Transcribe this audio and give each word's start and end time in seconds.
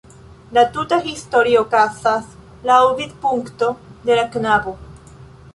La 0.57 0.61
tuta 0.77 0.97
historio 1.09 1.61
okazas 1.67 2.33
laŭ 2.71 2.81
vidpunkto 3.03 3.71
de 4.09 4.21
la 4.23 4.29
knabo. 4.39 4.79